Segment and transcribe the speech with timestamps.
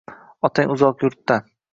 [0.47, 1.37] Otang uzoq yurtda